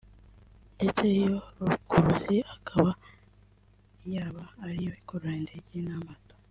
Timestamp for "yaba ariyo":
4.13-4.91